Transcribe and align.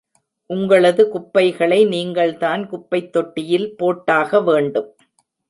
உங்களது 0.49 1.09
குப்பைகளை 1.09 1.85
நீங்கள்தான் 1.85 2.63
குப்பைத் 2.69 3.11
தொட்டியில் 3.11 3.69
போட்டாக 3.75 4.41
வேண்டும். 4.41 4.89